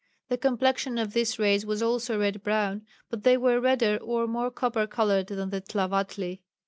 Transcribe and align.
The 0.29 0.37
complexion 0.39 0.97
of 0.97 1.13
this 1.13 1.37
race 1.37 1.63
was 1.63 1.83
also 1.83 2.15
a 2.15 2.17
red 2.17 2.41
brown, 2.41 2.87
but 3.11 3.21
they 3.21 3.37
were 3.37 3.61
redder 3.61 3.97
or 4.01 4.25
more 4.25 4.49
copper 4.49 4.87
coloured 4.87 5.27
than 5.27 5.51
the 5.51 5.61
Tlavatli. 5.61 6.41